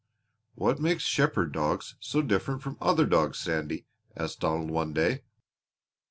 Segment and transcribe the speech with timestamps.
[0.55, 3.85] "What makes shepherd dogs so different from other dogs, Sandy?"
[4.17, 5.21] asked Donald one day.